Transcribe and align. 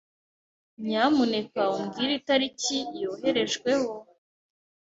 Nyamuneka 0.87 1.61
umbwire 1.77 2.13
itariki 2.19 2.77
yoherejweho? 3.01 3.89